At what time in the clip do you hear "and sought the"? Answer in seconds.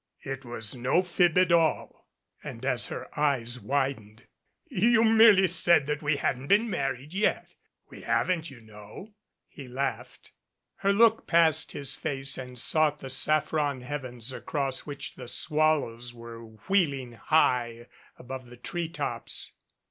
12.39-13.11